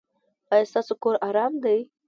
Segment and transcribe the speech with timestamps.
[0.53, 1.77] ایا ستاسو کور ارام دی؟